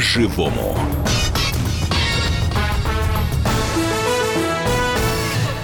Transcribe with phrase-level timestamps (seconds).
[0.00, 0.74] по-живому.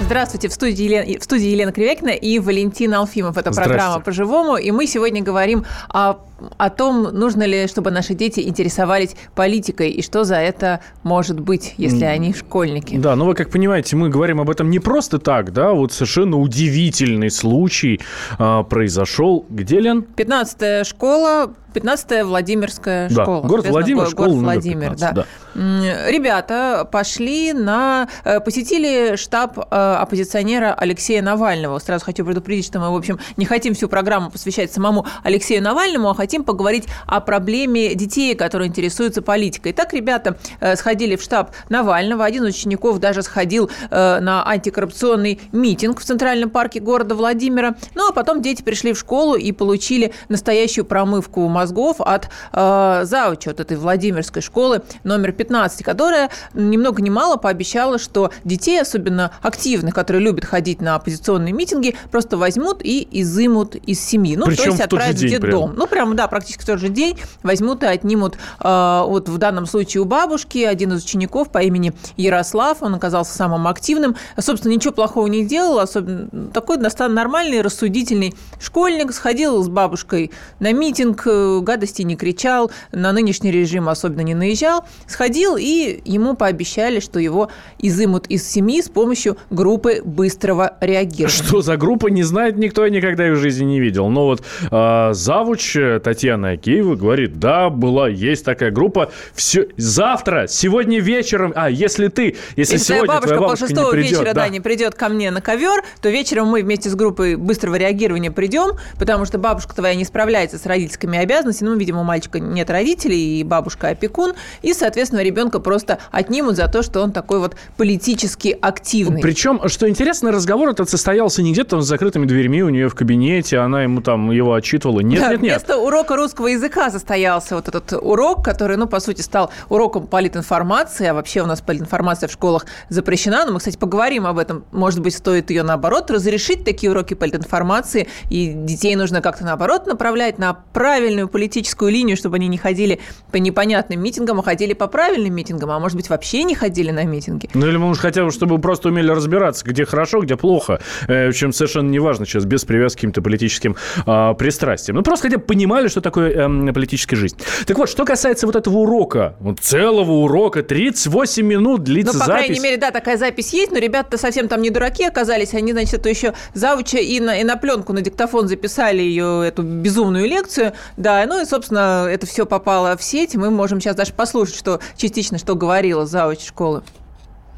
[0.03, 3.38] Здравствуйте, в студии, Елена, в студии Елена Кривякина и Валентина Алфимов.
[3.38, 4.58] Это программа «По-живому».
[4.58, 6.17] И мы сегодня говорим о
[6.57, 11.75] о том, нужно ли, чтобы наши дети интересовались политикой, и что за это может быть,
[11.79, 12.97] если они школьники.
[12.97, 16.39] Да, ну вы как понимаете, мы говорим об этом не просто так, да, вот совершенно
[16.39, 18.01] удивительный случай
[18.39, 19.47] а, произошел.
[19.49, 20.05] Где, Лен?
[20.17, 23.47] 15-я школа, 15-я Владимирская да, школа.
[23.47, 25.27] Город Владимир, город школа Владимир, 15, да.
[25.55, 26.11] да.
[26.11, 28.09] Ребята пошли на...
[28.25, 31.79] Э, посетили штаб э, оппозиционера Алексея Навального.
[31.79, 36.11] Сразу хочу предупредить, что мы, в общем, не хотим всю программу посвящать самому Алексею Навальному,
[36.11, 39.73] а хотим поговорить о проблеме детей, которые интересуются политикой.
[39.73, 42.25] Так ребята э, сходили в штаб Навального.
[42.25, 47.77] Один из учеников даже сходил э, на антикоррупционный митинг в Центральном парке города Владимира.
[47.95, 53.52] Ну, а потом дети пришли в школу и получили настоящую промывку мозгов от э, завуча
[53.52, 59.30] от этой Владимирской школы номер 15, которая ни много ни мало пообещала, что детей, особенно
[59.43, 64.34] активных, которые любят ходить на оппозиционные митинги, просто возьмут и изымут из семьи.
[64.34, 65.74] Ну, Причем то есть отправят в, в детдом.
[65.77, 69.67] Ну, прям да, практически в тот же день возьмут и отнимут, э, вот в данном
[69.67, 74.92] случае у бабушки, один из учеников по имени Ярослав, он оказался самым активным, собственно, ничего
[74.92, 81.61] плохого не делал, особенно такой достаточно нормальный, рассудительный школьник, сходил с бабушкой на митинг, э,
[81.61, 87.50] гадости не кричал, на нынешний режим особенно не наезжал, сходил, и ему пообещали, что его
[87.78, 91.28] изымут из семьи с помощью группы быстрого реагирования.
[91.28, 94.09] Что за группа, не знает никто, никогда в жизни не видел.
[94.09, 99.10] Но вот э, завуч Татьяна Акеева говорит, да, была, есть такая группа.
[99.34, 103.84] Все, завтра, сегодня вечером, а, если ты, если, если сегодня твоя бабушка, твоя бабушка пол
[103.86, 104.34] не придет, вечера, да.
[104.34, 108.30] да, не придет ко мне на ковер, то вечером мы вместе с группой быстрого реагирования
[108.30, 112.70] придем, потому что бабушка твоя не справляется с родительскими обязанностями, ну, видимо, у мальчика нет
[112.70, 117.56] родителей, и бабушка опекун, и, соответственно, ребенка просто отнимут за то, что он такой вот
[117.76, 119.20] политически активный.
[119.22, 123.58] Причем, что интересно, разговор этот состоялся не где-то с закрытыми дверьми у нее в кабинете,
[123.58, 125.00] она ему там его отчитывала.
[125.00, 125.52] Нет, да, нет, нет.
[125.56, 131.06] Вместо урока русского языка состоялся вот этот урок, который, ну, по сути, стал уроком политинформации,
[131.06, 133.46] а вообще у нас политинформация в школах запрещена.
[133.46, 134.64] Но мы, кстати, поговорим об этом.
[134.72, 140.38] Может быть, стоит ее, наоборот, разрешить такие уроки политинформации, и детей нужно как-то, наоборот, направлять
[140.38, 143.00] на правильную политическую линию, чтобы они не ходили
[143.32, 147.04] по непонятным митингам, а ходили по правильным митингам, а может быть, вообще не ходили на
[147.04, 147.48] митинги.
[147.54, 150.78] Ну, или, может, хотя бы, чтобы просто умели разбираться, где хорошо, где плохо,
[151.08, 153.76] э, в чем совершенно не важно сейчас, без привязки к каким-то политическим
[154.06, 154.96] э, пристрастиям.
[154.96, 157.36] Ну, просто хотя бы понимали, что такое э, политическая жизнь.
[157.66, 162.26] Так вот, что касается вот этого урока, вот целого урока, 38 минут длится ну, по
[162.26, 162.44] запись.
[162.47, 165.94] крайней мере, да, такая запись есть, но ребята совсем там не дураки оказались, они, значит,
[165.94, 170.72] это еще завуча и на, и на пленку, на диктофон записали ее, эту безумную лекцию,
[170.96, 174.80] да, ну и, собственно, это все попало в сеть, мы можем сейчас даже послушать, что
[174.96, 176.82] частично, что говорила завуч школы.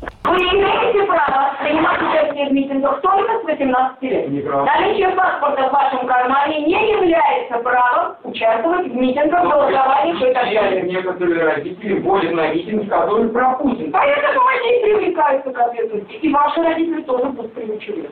[0.00, 4.44] Вы имеете право принимать участие в митингах только с 18 лет.
[4.64, 10.82] Наличие паспорта в вашем кармане не является правом участвовать в митингах, голосованиях и так далее.
[10.82, 13.90] Некоторые родители водят на митинг, который про Путин.
[13.90, 16.12] Поэтому они привлекаются к ответственности.
[16.12, 18.10] И ваши родители тоже пусть привлечены.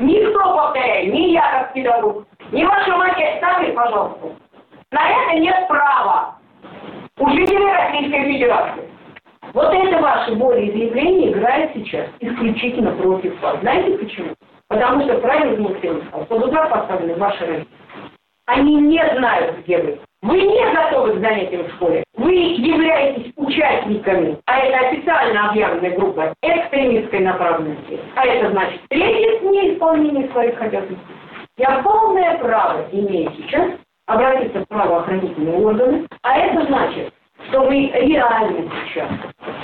[0.00, 4.28] Никто, повторяю, ни я как педагог, ни ваша мать, сами, пожалуйста.
[4.90, 6.36] На это нет права
[7.18, 8.89] у жителей Российской Федерации.
[9.52, 13.58] Вот это ваше волеизъявление играет сейчас исключительно против вас.
[13.60, 14.34] Знаете почему?
[14.68, 17.68] Потому что, правильно Дмитрий сказал, под удар поставлены ваши родители.
[18.46, 20.00] Они не знают, где вы.
[20.22, 22.04] Вы не готовы к занятиям в школе.
[22.16, 27.98] Вы являетесь участниками, а это официально объявленная группа экстремистской направленности.
[28.16, 31.14] А это значит третье неисполнение своих обязанностей.
[31.56, 33.72] Я полное право имею сейчас
[34.06, 37.12] обратиться в правоохранительные органы, а это значит,
[37.48, 39.08] что вы реально сейчас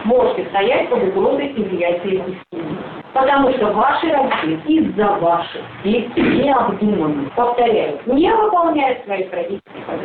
[0.05, 2.79] можете стоять под угрозой изъятия из семьи.
[3.13, 9.61] Потому что ваши родители из-за ваших необдуманных, повторяю, не выполняют обязанностей.
[9.89, 9.97] А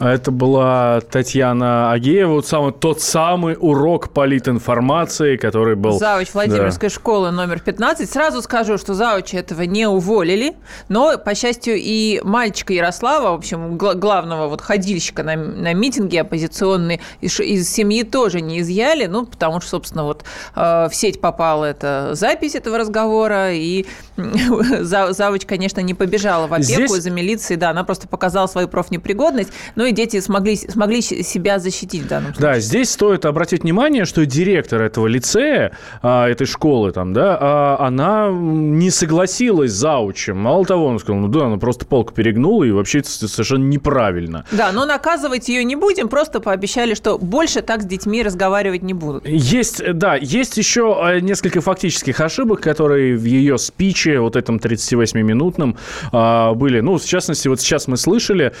[0.00, 5.98] это была Татьяна Агеева, вот самый, тот самый урок политинформации, который был...
[5.98, 6.94] Завуч Владимирской да.
[6.94, 8.08] школы номер 15.
[8.08, 10.56] Сразу скажу, что завуча этого не уволили,
[10.88, 17.00] но, по счастью, и мальчика Ярослава, в общем, главного вот ходильщика на, на митинге оппозиционный,
[17.20, 20.24] из, из семьи тоже не изъяли, ну, потому что, собственно, вот
[20.54, 23.84] э, в сеть попала эта запись этого разговора, и
[24.80, 26.90] завуч, конечно, не побежала в опеку Здесь...
[26.92, 32.02] из-за милиции, да, она просто показала свою профнепригодность, но и дети смогли, смогли себя защитить
[32.02, 32.52] в данном случае.
[32.54, 37.76] Да, здесь стоит обратить внимание, что директор этого лицея, а, этой школы там, да, а,
[37.80, 40.36] она не согласилась за заучем.
[40.38, 44.44] Мало того, он сказал, ну да, она просто палку перегнула, и вообще это совершенно неправильно.
[44.52, 48.94] Да, но наказывать ее не будем, просто пообещали, что больше так с детьми разговаривать не
[48.94, 49.26] будут.
[49.26, 55.76] Есть, да, есть еще э, несколько фактических ошибок, которые в ее спиче, вот этом 38-минутном,
[56.12, 56.80] а, были.
[56.80, 58.52] Ну, в частности, вот сейчас мы слышали,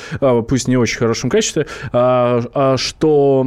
[0.48, 3.44] пусть не очень хорошем качестве, а, что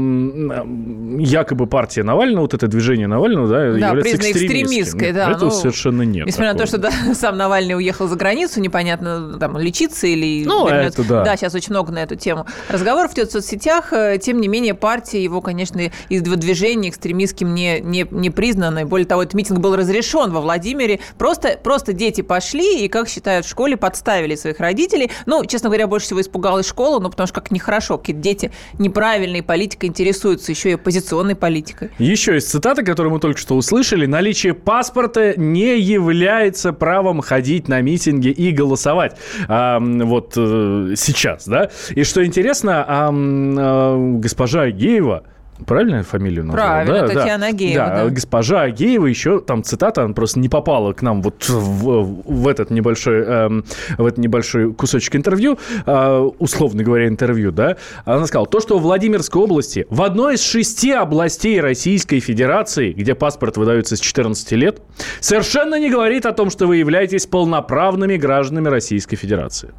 [1.20, 5.12] якобы партия Навального, вот это движение Навального, да, да является экстремистской.
[5.12, 6.28] Да, это ну, совершенно нет.
[6.28, 6.62] Несмотря такого.
[6.62, 6.78] на то, что
[7.08, 10.44] да, сам Навальный уехал за границу, непонятно, там, лечиться или...
[10.46, 11.02] Ну, вернется.
[11.02, 11.24] это да.
[11.24, 13.94] Да, сейчас очень много на эту тему разговоров идет в соцсетях.
[13.94, 18.80] Э, тем не менее, партия его, конечно, из движения экстремистским не, не, не признана.
[18.80, 21.00] И более того, этот митинг был разрешен во Владимире.
[21.18, 25.12] Просто, просто дети пошли и, как считают в школе, подставили своих родителей.
[25.26, 29.44] Ну, честно говоря, больше всего испугалась школа, ну, потому что как нехорошо, какие-то дети неправильной
[29.44, 31.92] политикой интересуются, еще и оппозиционной политикой.
[32.00, 34.06] Еще есть цитата, которую мы только что услышали.
[34.06, 39.18] Наличие паспорта не является правом ходить на митинги и голосовать.
[39.48, 41.70] А, вот э, сейчас, да?
[41.92, 45.24] И что интересно, а, а, госпожа Геева
[45.66, 46.66] Правильно фамилию назвал?
[46.66, 47.48] Правильно, да, Татьяна да.
[47.48, 47.86] Агеева.
[47.86, 52.22] Да, да, госпожа Агеева еще, там цитата, она просто не попала к нам вот в,
[52.26, 53.50] в этот небольшой, э,
[53.98, 58.82] в этот небольшой кусочек интервью, э, условно говоря, интервью, да, она сказала, то, что в
[58.82, 64.82] Владимирской области, в одной из шести областей Российской Федерации, где паспорт выдается с 14 лет,
[65.20, 69.72] совершенно не говорит о том, что вы являетесь полноправными гражданами Российской Федерации.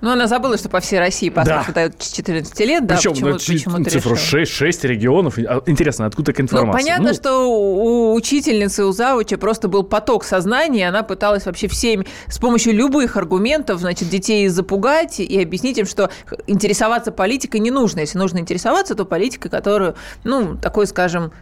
[0.00, 1.66] Ну, она забыла, что по всей России паспорт да.
[1.66, 2.86] выдают с 14 лет.
[2.86, 5.38] Да, Причем почему, почему цифру 6, 6 регионов.
[5.38, 6.80] А, интересно, откуда такая ну, информация?
[6.80, 11.68] Ну, понятно, ну, что у учительницы, у завуча просто был поток сознания, она пыталась вообще
[11.68, 16.10] всеми, с помощью любых аргументов, значит, детей запугать и объяснить им, что
[16.46, 18.00] интересоваться политикой не нужно.
[18.00, 21.32] Если нужно интересоваться, то политикой, которую, ну, такой, скажем,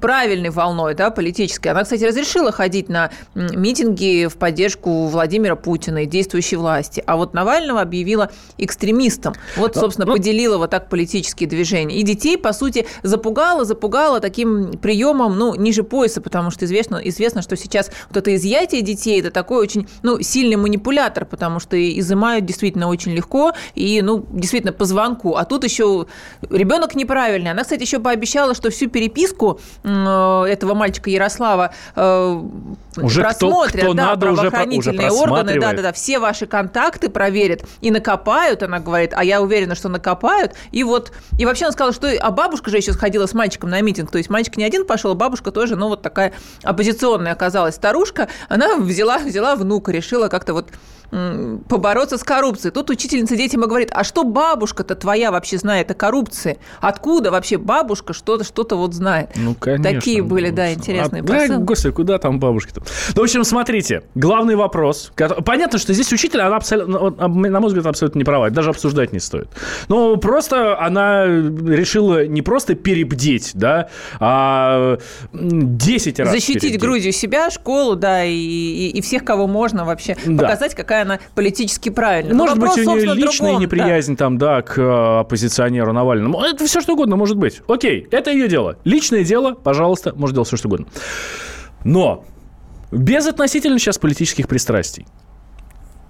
[0.00, 1.68] правильной волной, да, политической.
[1.68, 7.02] Она, кстати, разрешила ходить на митинги в поддержку Владимира Путина и действующей власти.
[7.06, 9.34] А вот Навального объявила экстремистом.
[9.56, 11.96] Вот, собственно, ну, поделила вот так политические движения.
[11.96, 17.42] И детей, по сути, запугала, запугала таким приемом, ну, ниже пояса, потому что известно, известно,
[17.42, 22.44] что сейчас вот это изъятие детей, это такой очень, ну, сильный манипулятор, потому что изымают
[22.44, 25.34] действительно очень легко и, ну, действительно по звонку.
[25.34, 26.06] А тут еще
[26.50, 27.50] ребенок неправильный.
[27.50, 32.42] Она, кстати, еще пообещала, что всю переписку повестку э, этого мальчика Ярослава э,
[32.96, 37.08] уже просмотрят, кто, кто да, надо, правоохранительные уже, органы, да, да, да, все ваши контакты
[37.08, 41.72] проверят и накопают, она говорит, а я уверена, что накопают, и вот, и вообще она
[41.72, 44.64] сказала, что, а бабушка же еще сходила с мальчиком на митинг, то есть мальчик не
[44.64, 46.32] один пошел, а бабушка тоже, ну, вот такая
[46.62, 50.68] оппозиционная оказалась старушка, она взяла, взяла внука, решила как-то вот
[51.10, 52.72] побороться с коррупцией.
[52.72, 56.58] Тут учительница детям и говорит, а что бабушка-то твоя вообще знает о коррупции?
[56.80, 59.30] Откуда вообще бабушка что-то что вот знает?
[59.34, 59.92] Ну, конечно.
[59.92, 61.48] Такие были, да, интересные а, посылки.
[61.48, 62.82] Да, господи, куда там бабушки-то?
[63.14, 65.12] Ну, в общем, смотрите, главный вопрос.
[65.44, 68.50] Понятно, что здесь учитель, она абсолютно, на мой взгляд, абсолютно не права.
[68.50, 69.48] Даже обсуждать не стоит.
[69.88, 73.88] Но просто она решила не просто перебдеть, да,
[74.20, 74.98] а
[75.32, 76.80] 10 раз Защитить перебдеть.
[76.80, 80.44] Грузию себя, школу, да, и, и, и всех, кого можно вообще да.
[80.44, 82.34] показать, какая какая она политически правильная.
[82.34, 84.18] Может вопрос, быть, у нее личная другом, неприязнь да.
[84.18, 86.40] там, да, к э, оппозиционеру Навальному.
[86.40, 87.62] Это все что угодно может быть.
[87.68, 88.76] Окей, это ее дело.
[88.84, 90.86] Личное дело, пожалуйста, может делать все что угодно.
[91.84, 92.24] Но
[92.92, 95.06] без относительно сейчас политических пристрастий.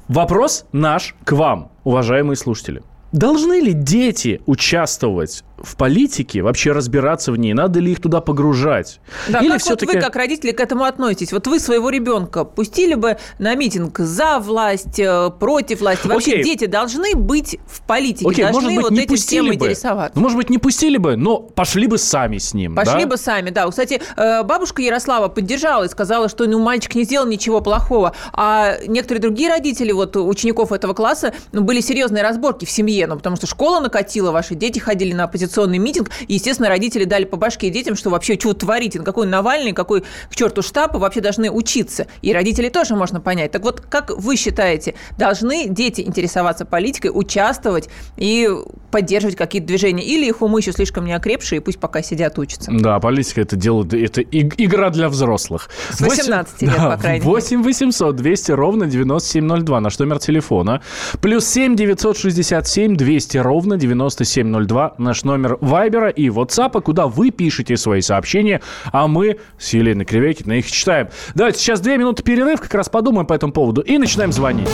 [0.09, 2.83] Вопрос наш к вам, уважаемые слушатели.
[3.13, 9.01] Должны ли дети участвовать в политике, вообще разбираться в ней, надо ли их туда погружать?
[9.29, 11.33] Да, Или как вот вы, как родители, к этому относитесь?
[11.33, 16.07] Вот вы своего ребенка пустили бы на митинг за власть, э, против власти?
[16.07, 16.45] Вообще Окей.
[16.45, 19.55] дети должны быть в политике, Окей, должны может быть, вот не этим всем бы.
[19.55, 20.13] интересоваться.
[20.15, 22.75] Ну, может быть, не пустили бы, но пошли бы сами с ним.
[22.75, 23.07] Пошли да?
[23.09, 23.69] бы сами, да.
[23.69, 28.15] Кстати, э, бабушка Ярослава поддержала и сказала, что ну, мальчик не сделал ничего плохого.
[28.33, 33.17] А некоторые другие родители вот учеников этого класса ну, были серьезные разборки в семье, ну,
[33.17, 37.25] потому что школа накатила, ваши дети ходили на оппозиционную оппозиционный митинг, и, естественно, родители дали
[37.25, 41.21] по башке детям, что вообще что творите, на какой Навальный, какой к черту штаб, вообще
[41.21, 42.07] должны учиться.
[42.23, 43.51] И родители тоже можно понять.
[43.51, 48.49] Так вот, как вы считаете, должны дети интересоваться политикой, участвовать и
[48.91, 50.05] поддерживать какие-то движения?
[50.05, 52.71] Или их умы еще слишком не окрепшие, и пусть пока сидят, учатся?
[52.73, 55.69] Да, политика– это дело, это игра для взрослых.
[55.91, 60.83] С 18 8, лет, да, по крайней 8 800 200 ровно 9702, наш номер телефона.
[61.21, 67.77] Плюс 7 967 200 ровно 9702, наш номер номер Вайбера и WhatsApp, куда вы пишете
[67.77, 68.61] свои сообщения,
[68.93, 71.09] а мы с Еленой Кривякиной их читаем.
[71.35, 74.69] Давайте сейчас две минуты перерыв, как раз подумаем по этому поводу и начинаем звонить.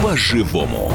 [0.00, 0.92] по-живому.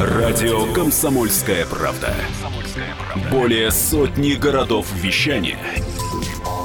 [0.00, 2.14] Радио «Комсомольская правда».
[3.30, 5.58] Более сотни городов вещания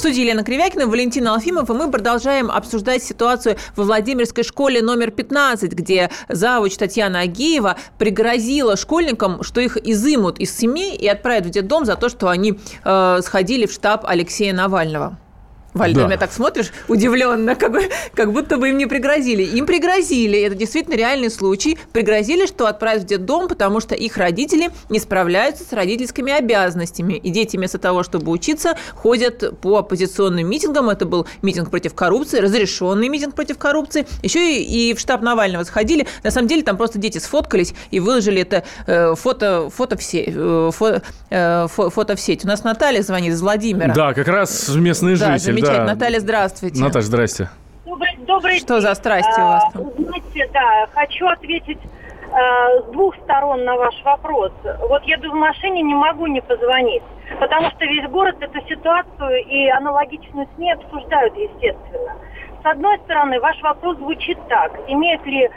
[0.00, 5.72] Студии Елена Кривякина, Валентин Алфимов, и мы продолжаем обсуждать ситуацию во Владимирской школе номер 15,
[5.72, 11.84] где завуч Татьяна Агеева пригрозила школьникам, что их изымут из семей и отправят в детдом
[11.84, 15.18] за то, что они э, сходили в штаб Алексея Навального.
[15.74, 16.00] Валь, Да.
[16.02, 17.82] ты меня так смотришь удивленно, как, бы,
[18.14, 19.42] как будто бы им не пригрозили.
[19.42, 21.78] Им пригрозили, это действительно реальный случай.
[21.92, 27.14] Пригрозили, что отправят в детдом, потому что их родители не справляются с родительскими обязанностями.
[27.14, 30.90] И дети вместо того, чтобы учиться, ходят по оппозиционным митингам.
[30.90, 34.06] Это был митинг против коррупции, разрешенный митинг против коррупции.
[34.22, 36.06] Еще и, и в штаб Навального сходили.
[36.24, 40.24] На самом деле там просто дети сфоткались и выложили это э, фото, фото, в се-
[40.26, 42.44] э, фо- э, фо- фото в сеть.
[42.44, 43.94] У нас Наталья звонит из Владимира.
[43.94, 45.59] Да, как раз местный Да, житель.
[45.60, 45.86] Замечательно.
[45.86, 45.94] да.
[45.94, 46.82] Наталья, здравствуйте.
[46.82, 47.48] Наташа, здрасте.
[47.86, 48.82] Добрый, добрый Что день.
[48.82, 49.90] за страсти у вас А, там?
[49.98, 51.78] Знаете, да, хочу ответить
[52.32, 54.52] а, с двух сторон на ваш вопрос.
[54.88, 57.02] Вот еду в машине, не могу не позвонить,
[57.38, 62.14] потому что весь город эту ситуацию и аналогичную с ней обсуждают, естественно.
[62.62, 64.72] С одной стороны, ваш вопрос звучит так.
[64.86, 65.50] Имеют ли а,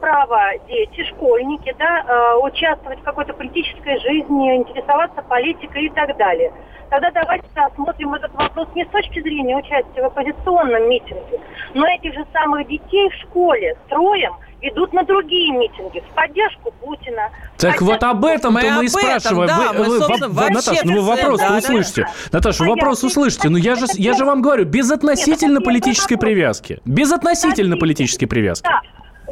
[0.00, 0.38] право
[0.68, 6.52] дети, школьники, да, а, участвовать в какой-то политической жизни, интересоваться политикой и так далее.
[6.90, 11.40] Тогда давайте осмотрим этот вопрос не с точки зрения участия в оппозиционном митинге,
[11.72, 17.30] но этих же самых детей в школе строем ведут на другие митинги в поддержку Путина.
[17.56, 19.48] Так вот поддержку об этом-то Мы мы, об и этом, спрашиваем.
[19.48, 21.56] да, Вы- мы, вы- вообще Наташа, ну вы вопрос да, да.
[21.58, 22.06] услышите.
[22.30, 23.06] Наташа, А я вопрос отвечу.
[23.20, 23.48] услышите.
[23.48, 26.30] Ну я же, я же вам говорю, безотносительно Нет, политической вопрос.
[26.30, 26.80] привязки.
[26.84, 28.64] Безотносительно политической привязки.
[28.68, 28.80] Да,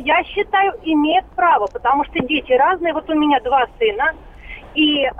[0.00, 2.92] я считаю, имеет право, потому что дети разные.
[2.92, 4.12] Вот у меня два сына.
[4.74, 5.10] И, э,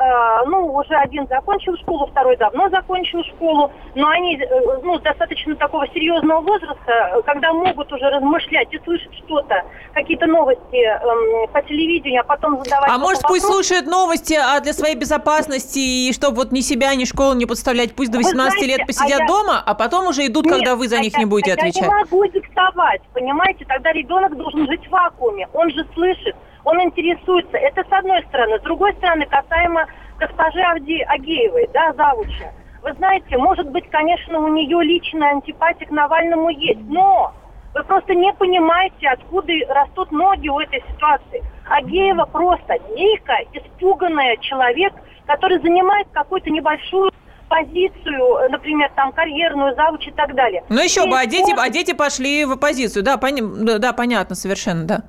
[0.47, 4.47] ну, уже один закончил школу, второй давно закончил школу, но они, э,
[4.83, 10.76] ну, достаточно такого серьезного возраста, э, когда могут уже размышлять и слышать что-то, какие-то новости
[10.76, 12.90] эм, по телевидению, а потом задавать...
[12.90, 13.40] А может, вопрос.
[13.40, 17.47] пусть слушают новости, а для своей безопасности, и чтобы вот ни себя, ни школу не
[17.47, 20.45] подставлять, пусть до Вы 18 знаете, лет посидят а я- дома, а потом уже идут,
[20.47, 21.83] Нет, когда вы за а них я- не будете а Я отвечать.
[21.83, 23.64] не могу диктовать, понимаете?
[23.64, 25.49] Тогда ребенок должен жить в вакууме.
[25.54, 27.57] Он же слышит, он интересуется.
[27.57, 28.59] Это с одной стороны.
[28.59, 29.87] С другой стороны, касаемо
[30.19, 32.52] госпожи Авди Агеевой, да, завуча.
[32.83, 37.33] Вы знаете, может быть, конечно, у нее личная антипатия к Навальному есть, но
[37.75, 41.43] вы просто не понимаете, откуда растут ноги у этой ситуации.
[41.69, 44.93] Агеева просто дико испуганная человек,
[45.26, 47.12] который занимает какую-то небольшую
[47.49, 50.62] позицию, например, там карьерную, завуч и так далее.
[50.69, 53.02] Ну еще бы, а И дети, а дети пошли в оппозицию.
[53.02, 55.00] Да, пони- да, понятно, совершенно, да.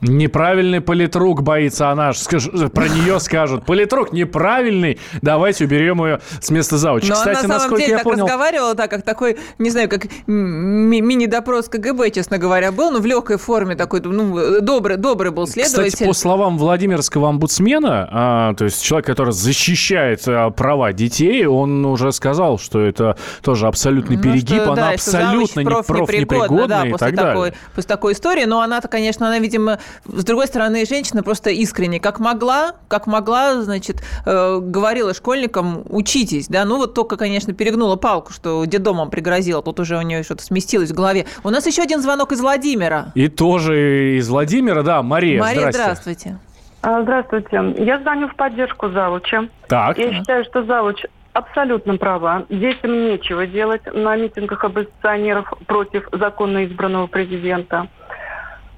[0.00, 2.10] Неправильный политрук боится она.
[2.12, 3.64] скаж- Про нее скажут.
[3.66, 4.98] Политрук неправильный.
[5.22, 7.08] Давайте уберем ее с места завуча.
[7.08, 8.24] Но Кстати, она на самом деле так понял...
[8.24, 13.06] разговаривала, так как такой, не знаю, как ми- мини-допрос КГБ, честно говоря, был, но в
[13.06, 15.90] легкой форме такой, ну, добрый, добрый был следователь.
[15.90, 21.84] Кстати, по словам Владимирского омбудсмена, а, то есть человек, который защищает а, права детей, он
[21.84, 26.86] уже сказал, что это тоже абсолютный Ну, перегиб, что, она да, абсолютно не профнепригодна да,
[26.86, 27.54] и после так такой, далее.
[27.74, 28.44] после такой истории.
[28.44, 33.62] Но она-то, конечно, она, видимо, с другой стороны, женщина просто искренне, как могла, как могла,
[33.62, 39.62] значит, э, говорила школьникам, учитесь, да, ну вот только, конечно, перегнула палку, что дедомом пригрозила,
[39.62, 41.26] тут уже у нее что-то сместилось в голове.
[41.44, 43.12] У нас еще один звонок из Владимира.
[43.14, 45.82] И тоже из Владимира, да, Мария, Мария, здрасте.
[45.82, 46.38] здравствуйте.
[46.80, 47.74] А, Здравствуйте.
[47.78, 49.48] Я звоню в поддержку завуча.
[49.66, 51.02] Так, Я считаю, что завуч
[51.32, 52.44] абсолютно права.
[52.48, 57.88] Детям нечего делать на митингах оппозиционеров против законно избранного президента.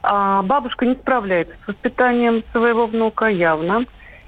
[0.03, 3.85] А бабушка не справляется с воспитанием своего внука явно.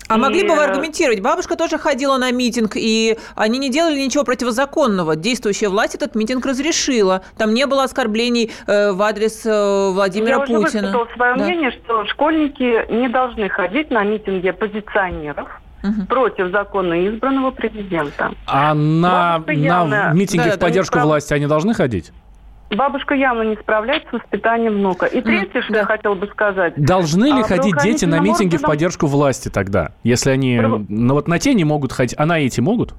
[0.09, 1.21] А И, могли бы вы э, аргументировать?
[1.21, 5.17] Бабушка тоже ходила на митинг, и они не делали ничего противозаконного.
[5.17, 7.23] Действующая власть этот митинг разрешила.
[7.39, 10.83] Там не было оскорблений э, в адрес э, Владимира Я уже Путина.
[10.89, 11.45] высказала свое Да.
[11.45, 15.49] мнение, что школьники не должны ходить на митинги оппозиционеров
[15.83, 16.07] Мгм.
[16.07, 18.33] против законно избранного президента.
[18.47, 22.13] а на, на явно- митинги Да, в да, поддержку прав- власти они должны ходить?
[22.77, 25.07] Бабушка явно не справляется с воспитанием внука.
[25.07, 25.79] И третье, что да.
[25.81, 26.75] я хотела бы сказать.
[26.77, 29.93] Должны ли А ходить дети на митинги в органам- поддержку власти тогда?
[30.03, 32.95] Если они Право- ну, вот на те не могут ходить, а на эти могут?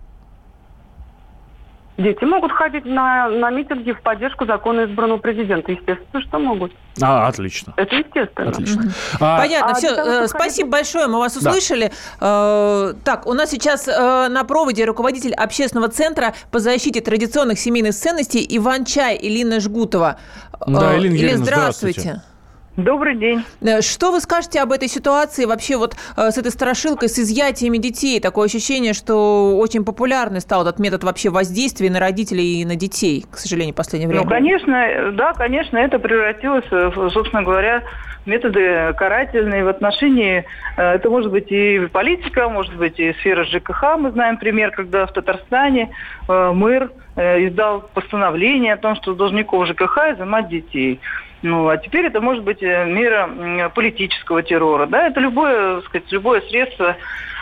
[1.98, 5.72] Дети могут ходить на, на митинги в поддержку закона избранного президента.
[5.72, 6.72] Естественно, что могут.
[7.02, 7.74] А, отлично.
[7.78, 8.50] Это естественно.
[8.50, 8.92] Отлично.
[9.20, 9.96] А, Понятно, а все.
[9.96, 11.92] Того, э, спасибо большое, мы вас услышали.
[12.20, 12.94] Да.
[13.04, 18.46] Так, у нас сейчас э, на проводе руководитель общественного центра по защите традиционных семейных ценностей
[18.58, 20.18] Иван Чай, Илина Жгутова.
[20.66, 22.02] Да, Илина Или Юрьевна, здравствуйте.
[22.02, 22.33] здравствуйте.
[22.76, 23.44] Добрый день.
[23.82, 28.20] Что вы скажете об этой ситуации вообще вот с этой страшилкой, с изъятиями детей?
[28.20, 33.26] Такое ощущение, что очень популярный стал этот метод вообще воздействия на родителей и на детей,
[33.30, 34.24] к сожалению, в последнее время.
[34.24, 36.66] Ну, конечно, да, конечно, это превратилось,
[37.14, 37.84] собственно говоря,
[38.24, 43.98] в методы карательные в отношении, это может быть и политика, может быть и сфера ЖКХ.
[44.00, 45.92] Мы знаем пример, когда в Татарстане
[46.28, 51.00] мэр издал постановление о том, что должников ЖКХ изымать детей.
[51.44, 54.88] Ну, а теперь это может быть мера политического террора.
[54.88, 56.96] Да, это любое, сказать, любое средство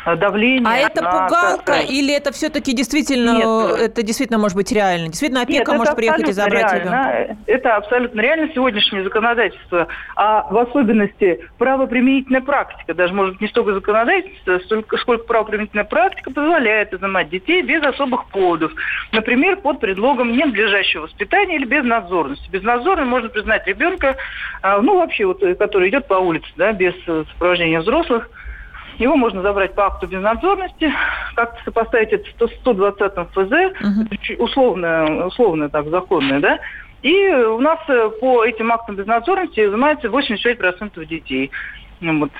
[0.06, 0.68] давления.
[0.68, 1.82] А это пугалка на...
[1.82, 3.80] или это все-таки действительно, Нет.
[3.80, 5.08] это действительно может быть реально?
[5.08, 7.14] Действительно, опека Нет, может приехать и забрать реально.
[7.14, 7.38] ребенка?
[7.48, 14.60] Это абсолютно реально сегодняшнее законодательство, а в особенности правоприменительная практика, даже может не столько законодательство,
[14.60, 18.72] столько, сколько правоприменительная практика позволяет изымать детей без особых поводов.
[19.12, 22.50] Например, под предлогом ненадлежащего воспитания или безнадзорности.
[22.50, 24.16] Безнадзорным можно признать ребенка,
[24.64, 28.30] ну вообще, вот, который идет по улице, да, без сопровождения взрослых,
[29.02, 30.92] его можно забрать по акту безнадзорности,
[31.36, 34.44] как-то сопоставить это с 120 ФЗ, угу.
[34.44, 36.60] условно, условно так, законное, да,
[37.02, 37.80] и у нас
[38.20, 41.52] по этим актам безнадзорности изымается 85% детей.
[42.00, 42.32] Вот.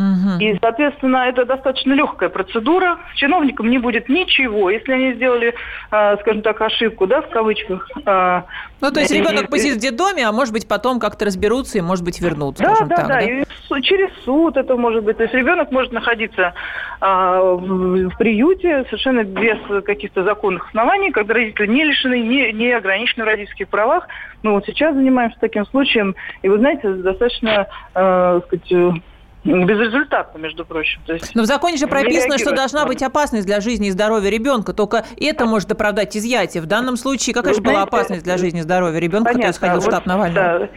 [0.00, 0.38] Угу.
[0.40, 2.98] И, соответственно, это достаточно легкая процедура.
[3.16, 5.54] Чиновникам не будет ничего, если они сделали,
[5.90, 7.86] э, скажем так, ошибку, да, в кавычках.
[8.06, 8.42] Э,
[8.80, 11.80] ну, то есть ребенок и, посидит в детдоме, а может быть, потом как-то разберутся и,
[11.82, 13.08] может быть, вернут, да, скажем да, так.
[13.08, 13.44] Да, да, и
[13.82, 15.18] через суд это может быть.
[15.18, 16.54] То есть ребенок может находиться
[17.00, 22.72] э, в, в приюте совершенно без каких-то законных оснований, когда родители не лишены, не, не
[22.72, 24.08] ограничены в родительских правах.
[24.42, 29.02] Мы вот сейчас занимаемся таким случаем, и вы знаете, достаточно, э, сказать,
[29.44, 31.00] безрезультатно, между прочим.
[31.06, 34.30] То есть Но в законе же прописано, что должна быть опасность для жизни и здоровья
[34.30, 34.72] ребенка.
[34.72, 36.62] Только это может оправдать изъятие.
[36.62, 39.52] В данном случае какая же была опасность для жизни и здоровья ребенка, Понятно.
[39.52, 40.58] который сходил в штаб Навального?
[40.58, 40.68] Да.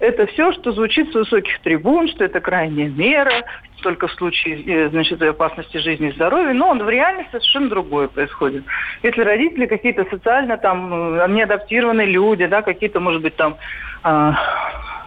[0.00, 3.44] Это все, что звучит с высоких трибун, что это крайняя мера,
[3.82, 8.62] только в случае значит, опасности жизни и здоровья, но он в реальности совершенно другое происходит.
[9.02, 13.56] Если родители какие-то социально там неадаптированные люди, да, какие-то, может быть, там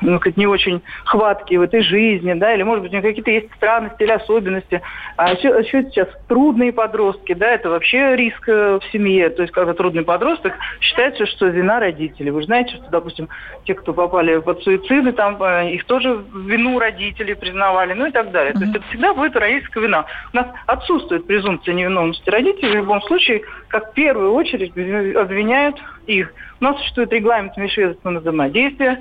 [0.02, 3.32] ну, сказать, не очень хваткие в этой жизни, да, или, может быть, у них какие-то
[3.32, 4.82] есть странности или особенности.
[5.18, 9.30] А еще, еще сейчас трудные подростки, да, это вообще риск в семье.
[9.30, 12.32] То есть, когда трудный подросток, считается, что вина родителей.
[12.32, 13.30] Вы же знаете, что, допустим,
[13.66, 15.36] те, кто попали под суициды, там,
[15.68, 18.54] их тоже вину родителей признавали, ну и так далее.
[18.54, 18.60] Mm-hmm.
[18.60, 20.06] То есть, это всегда будет родительская вина.
[20.34, 22.72] У нас отсутствует презумпция невиновности родителей.
[22.72, 26.34] В любом случае, как в первую очередь обвиняют их.
[26.60, 29.00] У нас существует регламент межведомственного взаимодействия,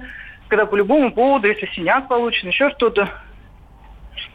[0.50, 3.08] когда по любому поводу, если синяк получен, еще что-то,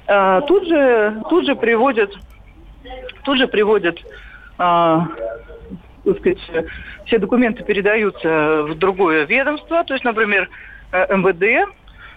[0.07, 2.11] э, тут же тут же приводят
[3.23, 3.99] тут же приводят
[4.57, 4.99] э,
[6.05, 6.37] так сказать,
[7.05, 10.49] все документы передаются в другое ведомство, то есть, например,
[10.91, 11.67] МВД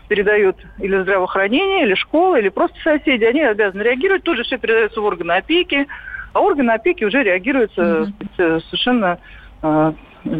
[0.09, 5.01] передают или здравоохранение, или школа, или просто соседи, они обязаны реагировать, тут же все передается
[5.01, 5.87] в органы опеки,
[6.35, 8.61] а органы опеки уже реагируют mm-hmm.
[8.69, 9.19] совершенно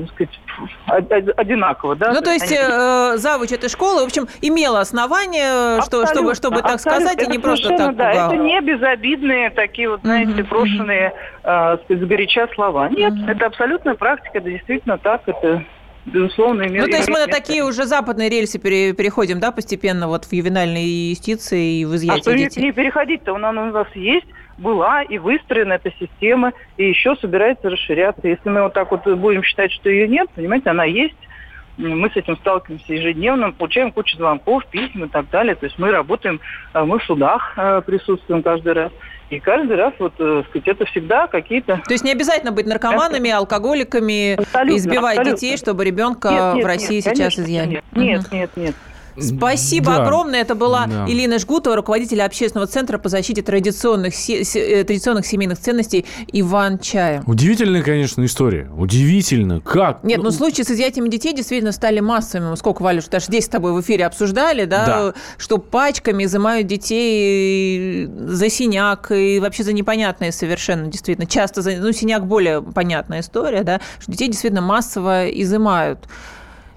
[0.09, 1.97] сказать, одинаково.
[1.97, 2.13] Да?
[2.13, 6.81] Ну, то есть э, завуч этой школы, в общем, имела основание, что, чтобы, чтобы так
[6.81, 8.11] сказать, и не просто так да.
[8.11, 12.89] Это не безобидные такие вот, знаете, угу, брошенные, э, сказать, слова.
[12.89, 13.31] Нет, угу.
[13.31, 15.65] это абсолютная практика, это действительно так, это
[16.07, 20.09] безусловно, имеет Ну, то есть мы на такие уже западные рельсы пере, переходим, да, постепенно
[20.09, 22.63] вот в ювенальной юстиции и в изъятии а детей?
[22.63, 23.33] не переходить-то?
[23.33, 24.27] У нас, у нас есть
[24.59, 28.29] была и выстроена эта система, и еще собирается расширяться.
[28.29, 31.17] Если мы вот так вот будем считать, что ее нет, понимаете, она есть,
[31.77, 35.55] мы с этим сталкиваемся ежедневно, получаем кучу звонков, писем и так далее.
[35.55, 36.41] То есть мы работаем,
[36.75, 37.55] мы в судах
[37.87, 38.93] присутствуем каждый раз.
[39.31, 41.83] И каждый раз, вот, сказать, это всегда какие-то...
[41.87, 45.47] То есть не обязательно быть наркоманами, алкоголиками, абсолютно, избивать абсолютно.
[45.47, 47.83] детей, чтобы ребенка нет, нет, в России нет, сейчас конечно, изъяли?
[47.93, 48.75] Нет, нет, нет, нет.
[49.21, 50.03] Спасибо да.
[50.03, 50.41] огромное.
[50.41, 51.07] Это была да.
[51.09, 57.23] Ирина Жгутова, руководитель общественного центра по защите традиционных, се- се- традиционных семейных ценностей Иван Чая.
[57.27, 58.71] Удивительная, конечно, история.
[58.77, 59.61] Удивительно.
[59.61, 60.05] Как?
[60.05, 62.55] Нет, ну случаи с изъятием детей действительно стали массовыми.
[62.57, 65.15] Сколько, что даже здесь с тобой в эфире обсуждали, да, да.
[65.37, 71.27] что пачками изымают детей за синяк и вообще за непонятные совершенно, действительно.
[71.27, 76.09] Часто за, ну, синяк более понятная история, да, что детей действительно массово изымают.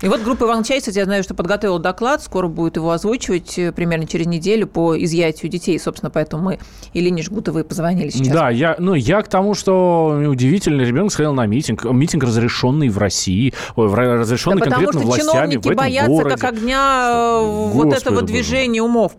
[0.02, 3.60] И вот группа Иван Чай, кстати, я знаю, что подготовила доклад, скоро будет его озвучивать
[3.60, 5.78] э, примерно через неделю по изъятию детей.
[5.80, 6.60] Собственно, поэтому мы
[6.94, 8.28] Елене Жгутовой позвонили сейчас.
[8.34, 11.84] Да, я, ну, я к тому, что удивительно, ребенок сходил на митинг.
[11.86, 16.12] Митинг разрешенный в России, в- разрешенный Да потому конкретно что властями в чиновники этом боятся
[16.12, 16.36] городе.
[16.38, 19.12] как огня э, вот Господи этого боже движения умов.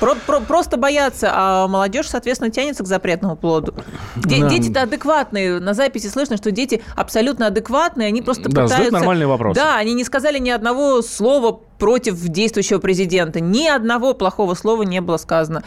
[0.00, 3.74] Про- про- просто боятся, а молодежь, соответственно, тянется к запретному плоду.
[4.16, 4.48] Де- Да.
[4.48, 5.60] Дети-то адекватные.
[5.60, 8.92] На записи слышно, что дети абсолютно адекватные, они просто Да, пытаются...
[8.92, 9.60] нормальные вопросы.
[9.60, 13.40] Да, они не сказали ни одного слова против действующего президента.
[13.40, 15.62] Ни одного плохого слова не было сказано.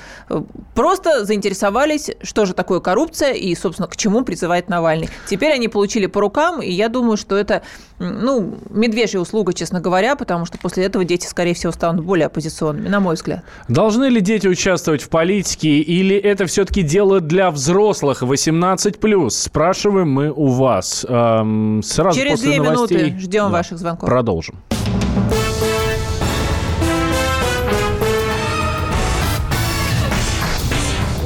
[0.75, 5.09] Просто заинтересовались, что же такое коррупция и, собственно, к чему призывает Навальный.
[5.27, 7.63] Теперь они получили по рукам, и я думаю, что это,
[7.99, 12.87] ну, медвежья услуга, честно говоря, потому что после этого дети, скорее всего, станут более оппозиционными,
[12.87, 13.43] на мой взгляд.
[13.67, 19.29] Должны ли дети участвовать в политике, или это все-таки дело для взрослых 18+.
[19.29, 21.05] Спрашиваем мы у вас.
[21.07, 23.49] Эм, сразу Через после две новостей минуты ждем Да.
[23.49, 24.07] ваших звонков.
[24.09, 24.55] Продолжим.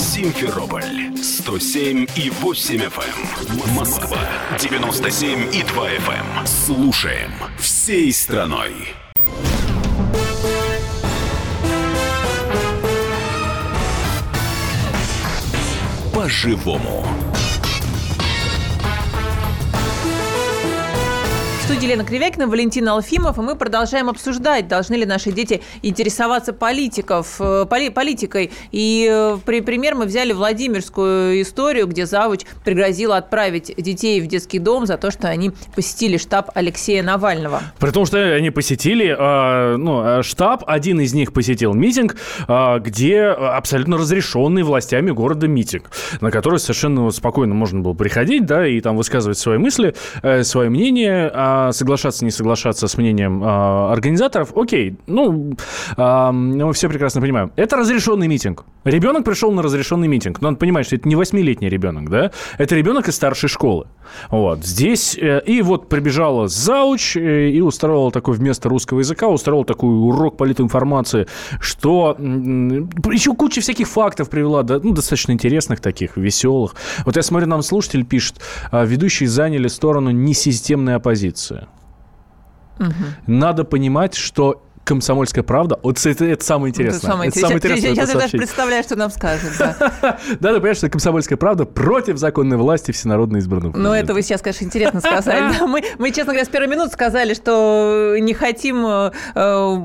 [0.00, 3.74] Симферополь 107 и 8 FM.
[3.76, 4.18] Москва
[4.58, 6.46] 97 и 2 FM.
[6.46, 8.72] Слушаем всей страной.
[16.14, 17.04] По-живому.
[21.70, 27.36] Студии Лена Кривякина, Валентина Алфимов, и мы продолжаем обсуждать, должны ли наши дети интересоваться политиков,
[27.38, 28.50] э, поли- политикой.
[28.72, 34.58] И э, при пример мы взяли Владимирскую историю, где завуч пригрозила отправить детей в детский
[34.58, 37.62] дом за то, что они посетили штаб Алексея Навального.
[37.78, 42.16] При том, что они посетили, э, ну, э, штаб, один из них посетил митинг,
[42.48, 48.66] э, где абсолютно разрешенный властями города митинг, на который совершенно спокойно можно было приходить, да,
[48.66, 53.46] и там высказывать свои мысли, э, свое мнение, а соглашаться, не соглашаться с мнением э,
[53.92, 55.54] организаторов, окей, ну,
[55.96, 57.52] э, мы все прекрасно понимаем.
[57.56, 58.64] Это разрешенный митинг.
[58.84, 62.74] Ребенок пришел на разрешенный митинг, но надо понимать, что это не восьмилетний ребенок, да, это
[62.74, 63.86] ребенок из старшей школы.
[64.30, 69.64] Вот, здесь, э, и вот прибежала зауч э, и устроила такой вместо русского языка, устроила
[69.64, 71.26] такой урок политинформации,
[71.60, 76.74] что еще куча всяких фактов привела, да, ну, достаточно интересных таких, веселых.
[77.04, 81.49] Вот я смотрю, нам слушатель пишет, а, ведущие заняли сторону несистемной оппозиции.
[83.26, 86.98] Надо понимать, что комсомольская правда, вот это, это самое интересное.
[86.98, 87.94] Это самое Это самое интересное.
[87.94, 89.52] Сейчас я даже представляю, что нам скажет.
[89.58, 90.18] да.
[90.40, 93.76] Надо понять, что комсомольская правда против законной власти всенародно избранного.
[93.76, 95.54] Ну, это вы сейчас, конечно, интересно сказали.
[95.98, 99.76] Мы, честно говоря, с первой минуты сказали, что не хотим э, э,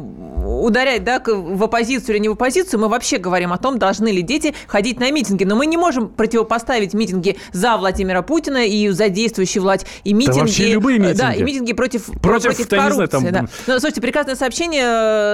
[0.64, 2.80] ударять да, в оппозицию или не в оппозицию.
[2.80, 5.44] Мы вообще говорим о том, должны ли дети ходить на митинги.
[5.44, 9.86] Но мы не можем противопоставить митинги за Владимира Путина и за действующую власть.
[10.04, 11.40] И митинги, вообще любые э, Да, митинги.
[11.40, 13.08] и митинги против, Против, против не знаю, коррупции.
[13.10, 13.42] там- да.
[13.68, 14.84] Ну, слушайте, прекрасное сообщение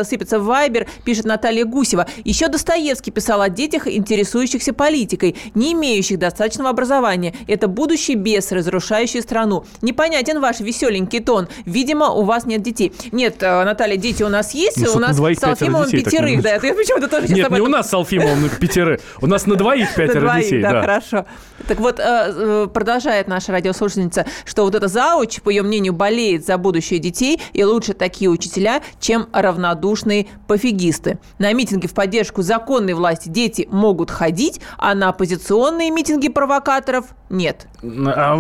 [0.02, 2.08] э, сыпется в Вайбер, пишет Наталья Гусева.
[2.24, 7.34] Еще Достоевский писал о детях, интересующихся политикой, не имеющих достаточного образования.
[7.48, 9.66] Это будущий бес, разрушающий страну.
[9.82, 11.48] Непонятен ваш веселенький тон.
[11.66, 12.92] Видимо, у вас нет детей.
[13.12, 14.78] Нет, э, Наталья, дети у нас есть.
[14.78, 16.42] Ну, у что-то на нас двоих с Алфимовым детей, пятерых.
[16.42, 19.00] Да, я почему-то тоже Нет, не у этом нас с Алфимовым на пятеры.
[19.22, 20.62] У нас на двоих на пятеро двоих, детей.
[20.62, 20.82] да, да.
[20.82, 21.26] хорошо.
[21.68, 26.46] Так вот, э, э, продолжает наша радиослушательница, что вот эта зауч, по ее мнению, болеет
[26.46, 31.20] за будущее детей, и лучше такие учителя, чем равнодушные пофигисты.
[31.40, 37.68] На митинги в поддержку законной власти дети могут ходить, а на оппозиционные митинги провокаторов нет.
[37.84, 38.38] А,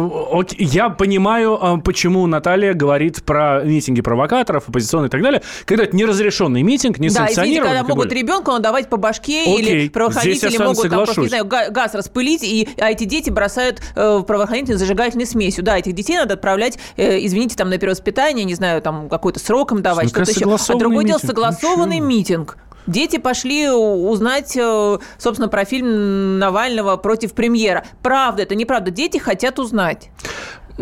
[0.57, 5.95] Я понимаю, а, почему Наталья говорит про митинги провокаторов, оппозиционные и так далее, когда это
[5.95, 8.21] неразрешенный митинг, не Да, извините, когда могут более.
[8.21, 12.43] ребенку надавать по башке, Окей, или правоохранители могут там просто, не знаю, га- газ распылить,
[12.43, 15.63] и, а эти дети бросают э, в правоохранительную зажигательной смесью.
[15.63, 19.71] Да, этих детей надо отправлять, э, извините, там на перевоспитание, не знаю, там какой-то срок
[19.71, 20.41] им давать, что-то еще.
[20.41, 22.15] А согласованный другое дело митинг, согласованный ну чё?
[22.17, 22.57] митинг.
[22.87, 27.85] Дети пошли узнать, э, собственно, про фильм Навального против премьера.
[28.01, 28.89] Правда, это неправда.
[28.89, 30.09] Дети хотят узнать.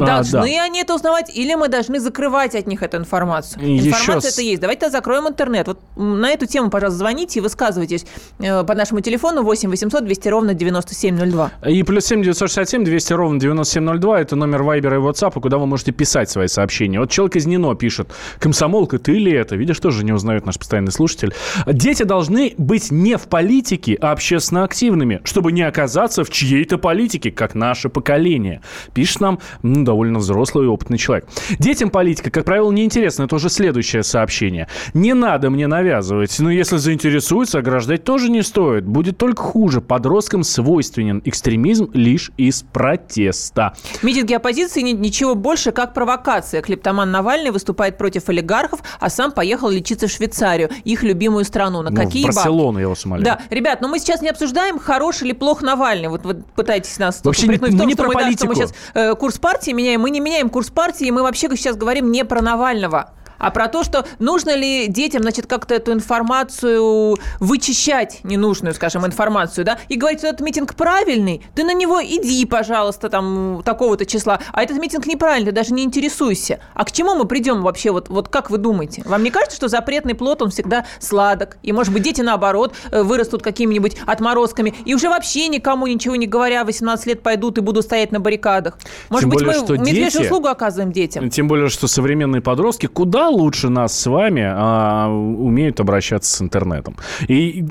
[0.05, 0.63] Должны а, да.
[0.63, 3.61] они это узнавать, или мы должны закрывать от них эту информацию?
[3.63, 4.27] Информация Еще...
[4.29, 4.61] это есть.
[4.61, 5.67] Давайте закроем интернет.
[5.67, 8.05] Вот на эту тему, пожалуйста, звоните и высказывайтесь
[8.39, 11.51] э, по нашему телефону 8 800 200 ровно 9702.
[11.67, 15.91] И плюс 7 967 200 ровно 9702 это номер Вайбера и WhatsApp, куда вы можете
[15.91, 16.99] писать свои сообщения.
[16.99, 19.55] Вот человек из Нино пишет, комсомолка, ты ли это?
[19.55, 21.33] Видишь, тоже не узнает наш постоянный слушатель.
[21.67, 27.31] Дети должны быть не в политике, а общественно активными, чтобы не оказаться в чьей-то политике,
[27.31, 28.61] как наше поколение.
[28.93, 29.39] Пишет нам
[29.89, 31.27] довольно взрослый и опытный человек.
[31.57, 33.23] Детям политика, как правило, не интересна.
[33.23, 34.67] Это уже следующее сообщение.
[34.93, 36.37] Не надо мне навязывать.
[36.37, 38.85] Но если заинтересуется, ограждать тоже не стоит.
[38.85, 39.81] Будет только хуже.
[39.81, 43.73] Подросткам свойственен экстремизм лишь из протеста.
[44.03, 46.61] Митинги оппозиции ничего больше, как провокация.
[46.61, 51.81] Клептоман Навальный выступает против олигархов, а сам поехал лечиться в Швейцарию, их любимую страну.
[51.81, 52.81] На ну, какие в Барселону, бабки?
[52.81, 53.25] я вас умоляю.
[53.25, 56.09] Да, ребят, но мы сейчас не обсуждаем, хороший или плох Навальный.
[56.09, 58.43] Вот вы пытаетесь нас Вообще не, мы не про мы, политику.
[58.43, 60.01] Да, мы сейчас э, курс партии меняем.
[60.01, 63.83] Мы не меняем курс партии, мы вообще сейчас говорим не про Навального а про то,
[63.83, 70.19] что нужно ли детям, значит, как-то эту информацию вычищать, ненужную, скажем, информацию, да, и говорить,
[70.19, 75.07] что этот митинг правильный, ты на него иди, пожалуйста, там, такого-то числа, а этот митинг
[75.07, 76.59] неправильный, ты даже не интересуйся.
[76.73, 79.01] А к чему мы придем вообще, вот, вот как вы думаете?
[79.05, 83.01] Вам не кажется, что запретный плод, он всегда сладок, и, может быть, дети, наоборот, э,
[83.01, 87.85] вырастут какими-нибудь отморозками, и уже вообще никому ничего не говоря, 18 лет пойдут и будут
[87.85, 88.77] стоять на баррикадах.
[89.09, 91.29] Может Тем быть, более, мы медвежью услугу оказываем детям.
[91.29, 96.95] Тем более, что современные подростки куда лучше нас с вами а, умеют обращаться с интернетом.
[97.27, 97.65] И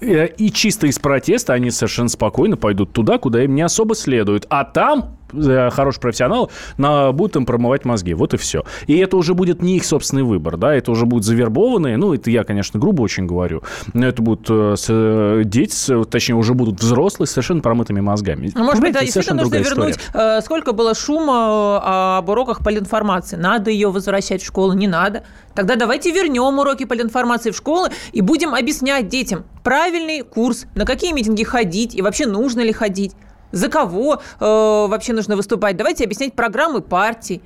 [0.00, 4.46] и чисто из протеста они совершенно спокойно пойдут туда, куда им не особо следует.
[4.48, 5.19] А там Э,
[5.70, 8.14] хороший профессионал, на, будут им промывать мозги.
[8.14, 8.64] Вот и все.
[8.86, 12.30] И это уже будет не их собственный выбор, да, это уже будут завербованные, ну, это
[12.30, 13.62] я, конечно, грубо очень говорю,
[13.92, 18.50] но это будут э, с, дети, точнее, уже будут взрослые с совершенно промытыми мозгами.
[18.54, 23.36] Ну, может быть, да, действительно нужно вернуть, э, сколько было шума э, об уроках полинформации.
[23.36, 25.24] Надо ее возвращать в школу, не надо.
[25.54, 31.12] Тогда давайте вернем уроки полинформации в школы и будем объяснять детям правильный курс, на какие
[31.12, 33.12] митинги ходить и вообще нужно ли ходить
[33.52, 35.76] за кого э, вообще нужно выступать.
[35.76, 37.42] Давайте объяснять программы партий.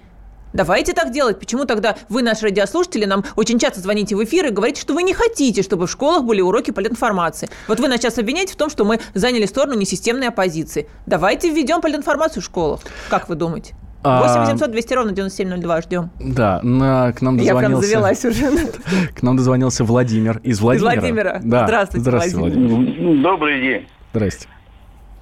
[0.55, 1.41] Давайте так делать.
[1.41, 5.03] Почему тогда вы, наши радиослушатели, нам очень часто звоните в эфир и говорите, что вы
[5.03, 7.49] не хотите, чтобы в школах были уроки политинформации?
[7.67, 10.89] Вот вы нас сейчас обвиняете в том, что мы заняли сторону несистемной оппозиции.
[11.07, 12.81] Давайте введем политинформацию в школах.
[13.11, 13.75] Как вы думаете?
[14.05, 15.81] 8 800 200 ровно 9702.
[15.81, 16.11] Ждем.
[16.21, 17.43] Да, на, к нам дозвонился...
[17.43, 18.69] Я прям завелась уже.
[19.15, 20.93] К нам дозвонился Владимир из Владимира.
[20.93, 21.41] Из Владимира.
[21.43, 21.65] Да.
[21.65, 22.69] Здравствуйте, Здравствуйте, Владимир.
[22.69, 23.23] Владимир.
[23.23, 23.89] Добрый день.
[24.13, 24.47] Здрасте.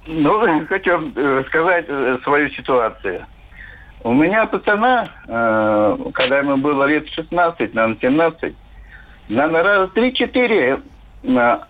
[0.05, 3.25] Ну, хочу э, сказать э, свою ситуацию.
[4.03, 8.55] У меня пацана, э, когда ему было лет 16, наверное, 17,
[9.29, 10.81] наверное, раз 3-4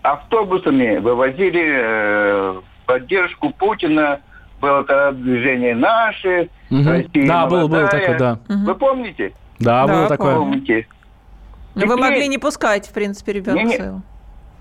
[0.02, 4.20] автобусами вывозили поддержку Путина.
[4.60, 6.88] Было тогда движение «Наши», угу.
[6.88, 8.38] Россия Да, было, было такое, да.
[8.48, 9.32] Вы помните?
[9.60, 10.36] Да, да было такое.
[10.36, 10.86] Помните.
[11.74, 14.02] Но вы могли не пускать, в принципе, ребенка не, своего.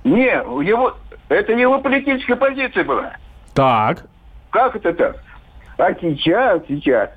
[0.04, 0.96] Не, его,
[1.30, 3.14] это его политическая позиция была.
[3.54, 4.06] Так.
[4.52, 5.24] Как это так?
[5.78, 7.10] А сейчас, сейчас.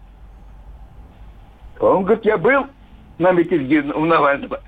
[1.81, 2.67] Он говорит, я был
[3.19, 4.61] на митинге у Навального.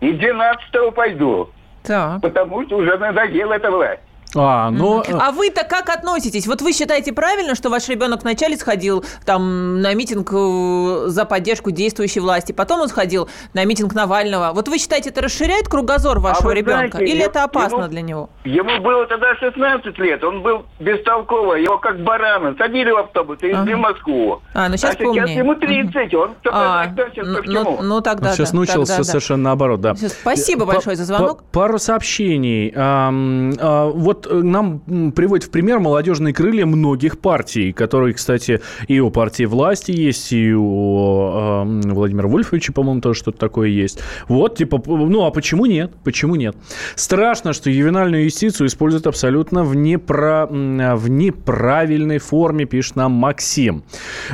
[0.00, 1.50] И 12 пойду.
[1.82, 2.20] Так.
[2.22, 4.00] Потому что уже надоела эта власть.
[4.36, 5.02] А, ну...
[5.12, 6.46] А вы-то как относитесь?
[6.46, 11.70] Вот вы считаете правильно, что ваш ребенок вначале сходил там на митинг э, за поддержку
[11.70, 14.52] действующей власти, потом он сходил на митинг Навального.
[14.52, 16.98] Вот вы считаете, это расширяет кругозор вашего а ребенка?
[16.98, 18.30] Знаете, Или я, это опасно ему, для него?
[18.44, 23.50] Ему было тогда 16 лет, он был бестолковый, его как барана садили в автобус и
[23.50, 23.70] ага.
[23.70, 24.42] в Москву.
[24.54, 28.56] А, ну сейчас а сейчас ему 30, он а, ну, ну, ну тогда Сейчас да,
[28.56, 29.48] научился тогда, совершенно да.
[29.50, 29.94] наоборот, да.
[29.94, 31.44] Спасибо э, большое за звонок.
[31.52, 32.72] Пару сообщений.
[32.76, 34.80] Вот Э, нам
[35.12, 40.54] приводит в пример молодежные крылья многих партий, которые, кстати, и у партии власти есть, и
[40.54, 44.00] у э, Владимира Вольфовича, по-моему, тоже что-то такое есть.
[44.28, 45.92] Вот, типа, ну, а почему нет?
[46.04, 46.56] Почему нет?
[46.94, 50.46] Страшно, что ювенальную юстицию используют абсолютно в, непро...
[50.50, 53.84] в неправильной форме, пишет нам Максим.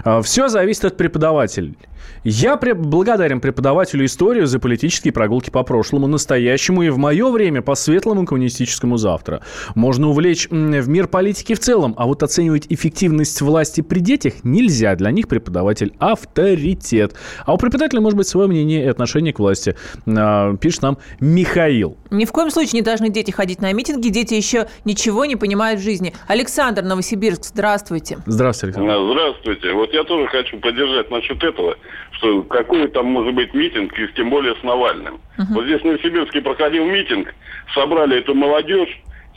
[0.05, 1.77] Э, Все зависит от преподавателей.
[2.25, 2.73] Я при...
[2.73, 8.27] благодарен преподавателю истории за политические прогулки по прошлому, настоящему и в мое время по светлому
[8.27, 9.43] коммунистическому завтра.
[9.75, 14.95] Можно увлечь в мир политики в целом, а вот оценивать эффективность власти при детях нельзя.
[14.95, 17.15] Для них преподаватель авторитет.
[17.45, 21.97] А у преподавателя может быть свое мнение и отношение к власти, а, пишет нам Михаил.
[22.11, 24.11] Ни в коем случае не должны дети ходить на митинги.
[24.11, 26.15] Дети еще ничего не понимают в жизни.
[26.29, 28.19] Александр, Новосибирск, здравствуйте.
[28.27, 29.13] Здравствуйте, Александр.
[29.13, 29.73] Здравствуйте.
[29.73, 31.75] Вот я тоже хочу поддержать насчет этого
[32.13, 35.21] что какой там может быть митинг, и тем более с Навальным.
[35.39, 35.55] Uh-huh.
[35.55, 37.35] Вот здесь в Новосибирске проходил митинг,
[37.75, 38.91] собрали эту молодежь,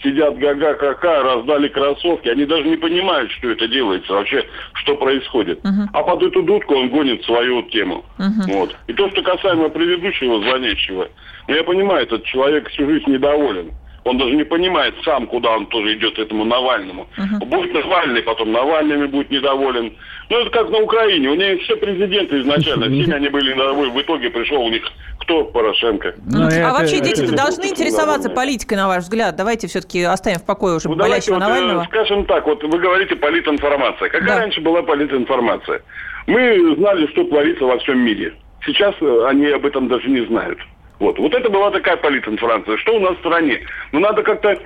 [0.03, 2.27] сидят га-га-ка-ка, раздали кроссовки.
[2.29, 5.63] Они даже не понимают, что это делается, вообще, что происходит.
[5.63, 5.89] Мгм.
[5.93, 8.05] А под эту дудку он гонит свою тему.
[8.17, 8.43] Мгм.
[8.47, 8.75] Вот.
[8.87, 11.09] И то, что касаемо предыдущего звонящего,
[11.47, 13.71] ну, я понимаю, этот человек всю жизнь недоволен.
[14.05, 17.07] Он даже не понимает сам, куда он тоже идет этому Навальному.
[17.47, 19.93] Будет Навальный, потом Навальными будет недоволен.
[20.29, 21.29] Ну, это как на Украине.
[21.29, 23.91] У них все президенты изначально, всеми они были недовольны.
[23.93, 24.83] В итоге пришел у них
[25.19, 25.45] кто?
[25.45, 26.13] Порошенко.
[26.23, 29.35] Ну, а это- вообще дети-то это- должны интересоваться политикой, на ваш взгляд?
[29.35, 31.83] Давайте все-таки оставим в покое уже Ну, давайте болящего вот, э, Навального.
[31.85, 34.09] скажем так, вот вы говорите политинформация.
[34.09, 34.37] Какая Да.
[34.37, 35.81] раньше была политинформация?
[36.27, 38.35] Мы знали, что творится во всем мире.
[38.67, 40.59] Сейчас э, они об этом даже не знают.
[40.99, 41.19] Вот.
[41.19, 42.77] Вот это была такая политинформация.
[42.77, 43.59] Что у нас в стране?
[43.91, 44.57] Ну, надо как-то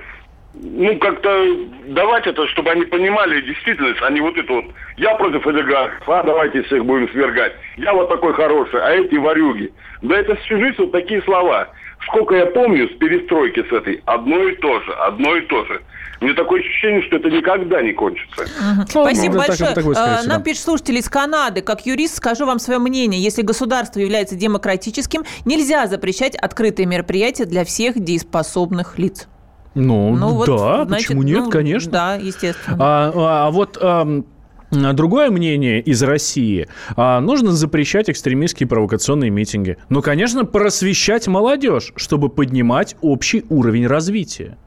[0.54, 1.46] ну, как-то
[1.86, 4.64] давать это, чтобы они понимали действительность, а не вот это вот,
[4.96, 7.52] я против олигархов, а давайте всех будем свергать.
[7.76, 9.72] Я вот такой хороший, а эти ворюги.
[10.02, 11.68] Да это всю жизнь вот такие слова.
[12.06, 15.80] Сколько я помню с перестройки с этой, одно и то же, одно и то же.
[16.20, 18.44] У меня такое ощущение, что это никогда не кончится.
[18.88, 19.74] Спасибо ну, так- большое.
[19.74, 20.26] так скорее Э.
[20.26, 21.62] Нам пишет слушатель из Канады.
[21.62, 23.22] Как юрист скажу вам свое мнение.
[23.22, 29.28] Если государство является демократическим, нельзя запрещать открытые мероприятия для всех дееспособных лиц.
[29.74, 31.90] Ну, Ну, вот, да, значит, почему нет, ну, конечно.
[31.92, 32.76] Да, естественно.
[32.80, 34.26] А, а- а вот ам,
[34.70, 36.68] другое мнение из России.
[36.96, 39.78] А, нужно запрещать экстремистские провокационные митинги.
[39.88, 44.58] Ну, конечно, просвещать молодежь, чтобы поднимать общий уровень развития.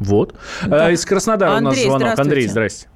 [0.00, 0.34] Вот.
[0.66, 0.86] Да.
[0.86, 2.00] А, из Краснодара у нас Андрей, звонок.
[2.00, 2.22] здравствуйте.
[2.22, 2.88] Андрей, здрасте.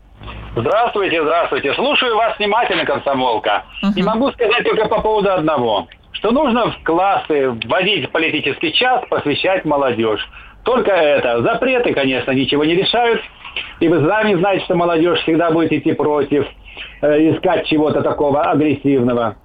[0.56, 1.74] Здравствуйте, здравствуйте.
[1.74, 3.64] Слушаю вас внимательно, комсомолка.
[3.94, 5.86] И могу сказать только по поводу одного.
[6.12, 10.26] Что нужно в классы вводить политический час, посвящать молодежь.
[10.62, 11.42] Только это.
[11.42, 13.20] Запреты, конечно, ничего не решают.
[13.80, 16.46] И вы сами знаете, что молодежь всегда будет идти против,
[17.02, 19.36] э, искать чего-то такого агрессивного.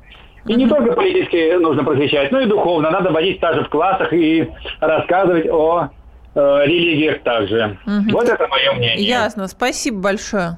[0.45, 2.89] И не только политически нужно просвещать, но и духовно.
[2.89, 5.89] Надо вводить также в классах и рассказывать о
[6.35, 7.77] религиях также.
[7.85, 8.11] Мгм.
[8.11, 9.07] Вот это мое мнение.
[9.07, 9.47] Ясно.
[9.47, 10.57] Спасибо большое.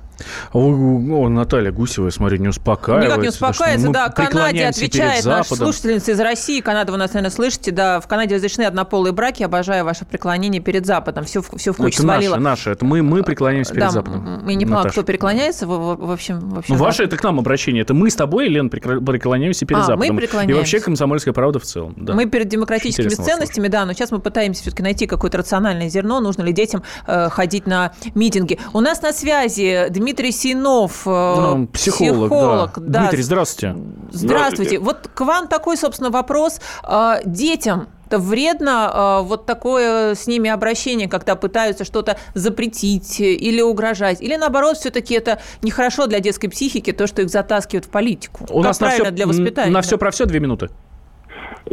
[0.54, 3.10] О, Наталья Гусева, я смотрю, не успокаивается.
[3.10, 4.10] Никак не успокаивается, мы да.
[4.10, 6.62] Канаде отвечает наша слушательница из России.
[6.62, 7.72] Канада, вы нас, наверное, слышите.
[7.72, 9.44] Да, в Канаде разрешены однополые браки.
[9.44, 11.26] Обожаю ваше преклонение перед Западом.
[11.26, 12.36] Все, все в кучу это свалило.
[12.36, 12.70] наше, наше.
[12.72, 14.48] Это мы, мы преклоняемся перед да, Западом.
[14.48, 14.90] я не Наташа.
[14.90, 15.66] кто преклоняется.
[15.68, 17.82] В, в- в общем, в общем Ну, ваше это к нам обращение.
[17.82, 20.18] Это мы с тобой, Лен, преклоняемся перед А, мы Западом.
[20.18, 20.58] И преклоняемся.
[20.58, 21.94] вообще комсомольская правда в целом.
[21.98, 22.14] да.
[22.14, 26.44] Мы перед демократическими ценностями, да, но сейчас мы пытаемся все-таки найти какое-то рациональное зерно, нужно
[26.44, 28.60] ли детям э, ходить на митинги.
[28.74, 33.02] У нас на связи Дмитрий Синов, э, Ну, психолог, да.
[33.02, 33.76] Дмитрий, здравствуйте.
[34.12, 34.80] Здравствуйте.
[34.80, 36.60] Вот к вам такой, собственно, вопрос.
[36.84, 43.62] Э, Детям то вредно э, вот такое с ними обращение, когда пытаются что-то запретить или
[43.62, 44.22] угрожать?
[44.22, 48.44] Или наоборот, все-таки это нехорошо для детской психики, то, что их затаскивают в политику?
[48.50, 49.72] У как нас на правильно все, для воспитания?
[49.72, 50.70] на все про все две минуты.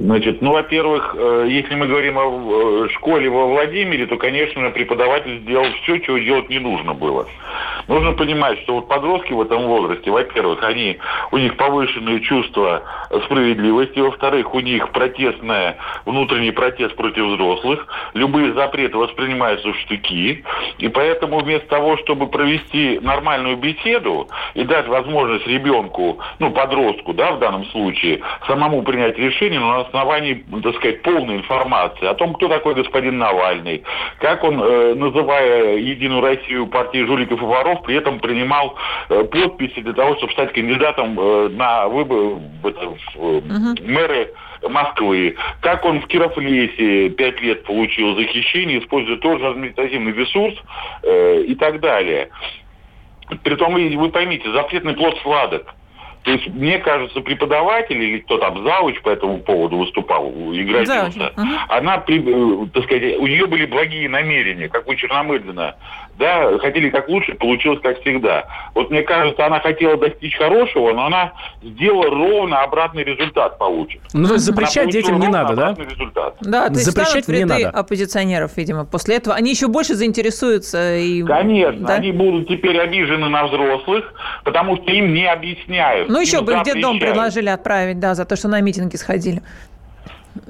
[0.00, 5.40] Значит, ну, во-первых, э, если мы говорим о э, школе во Владимире, то, конечно, преподаватель
[5.40, 7.26] сделал все, чего делать не нужно было.
[7.88, 10.98] Нужно понимать, что вот подростки в этом возрасте, во-первых, они,
[11.32, 12.82] у них повышенные чувства
[13.24, 20.44] справедливости, во-вторых, у них протестная, внутренний протест против взрослых, любые запреты воспринимаются в штыки,
[20.78, 27.32] и поэтому вместо того, чтобы провести нормальную беседу и дать возможность ребенку, ну, подростку, да,
[27.32, 32.48] в данном случае, самому принять решение на основании, так сказать, полной информации о том, кто
[32.48, 33.82] такой господин Навальный,
[34.20, 38.76] как он, э, называя Единую Россию партии жуликов и воров, при этом принимал
[39.08, 42.40] э, подписи для того, чтобы стать кандидатом э, на выборы
[43.14, 44.32] в мэры
[44.68, 45.36] Москвы.
[45.60, 50.54] Как он в Кировлесе пять лет получил захищение, используя тоже административный ресурс
[51.02, 52.30] э, и так далее.
[53.44, 55.74] Притом, вы, вы поймите, запретный плод сладок.
[56.22, 61.10] То есть, мне кажется, преподаватель или кто там, завуч по этому поводу выступал, и грозился,
[61.10, 61.58] Завуч, мгм.
[61.68, 65.76] она, э, так сказать, у нее были благие намерения, как у Черномырдина.
[66.18, 68.44] Да, хотели как лучше, получилось как всегда.
[68.74, 74.00] Вот мне кажется, она хотела достичь хорошего, но она сделала ровно обратный результат получит.
[74.12, 75.76] Ну, то есть запрещать детям не надо, да?
[75.78, 76.34] результат.
[76.40, 77.70] Да, то есть Запрещать не ряды надо.
[77.70, 79.36] оппозиционеров, видимо, после этого.
[79.36, 80.96] Они еще больше заинтересуются.
[80.96, 81.22] И...
[81.22, 81.94] Конечно, Да?
[81.94, 84.12] они будут теперь обижены на взрослых,
[84.44, 86.08] потому что им не объясняют.
[86.08, 89.42] Ну, еще им бы в детдом предложили отправить, да, за то, что на митинги сходили.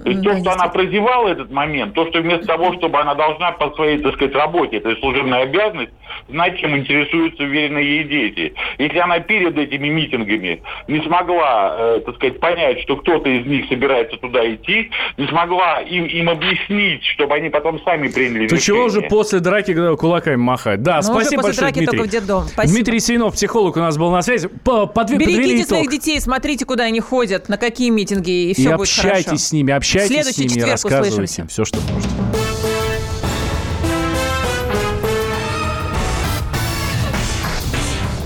[0.05, 3.53] То есть то, что она прозевала этот момент, то, что вместо того, чтобы она должна
[3.53, 5.93] по своей, так сказать, работе, это служебная обязанность,
[6.29, 8.55] знать, чем интересуются уверенные ей дети.
[8.79, 13.67] Если она перед этими митингами не смогла, э, так сказать, понять, что кто-то из них
[13.69, 18.61] собирается туда идти, не смогла им, им объяснить, чтобы они потом сами приняли То решение.
[18.61, 20.83] чего уже после драки когда кулаками махать?
[20.83, 21.99] Да, Ну, уже спасибо после большое, драки Дмитрий.
[21.99, 22.43] только в детдом.
[22.45, 22.75] Спасибо.
[22.75, 24.49] Дмитрий Синов, психолог, у нас был на связи.
[24.65, 25.69] По- подвели Берегите итог.
[25.69, 29.39] своих детей, смотрите, куда они ходят, на какие митинги, и И все будет общайтесь хорошо.
[29.45, 31.13] с ними, ними общайтесь, Следующий с ними рассказывайте.
[31.13, 31.47] Услышимся.
[31.47, 32.09] Все, что можете.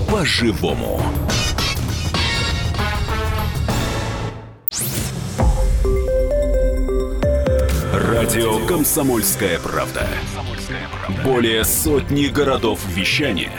[0.09, 1.01] По-живому.
[7.93, 10.07] Радио «Комсомольская правда».
[11.25, 13.51] Более сотни городов вещания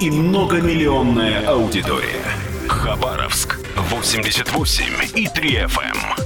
[0.00, 2.22] и многомиллионная аудитория.
[2.68, 6.25] Хабаровск 88 и 3 FM.